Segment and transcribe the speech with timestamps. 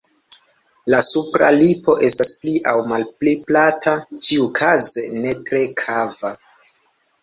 [0.93, 6.39] La supra lipo estas pli aŭ malpli plata, ĉiuokaze ne tre kava.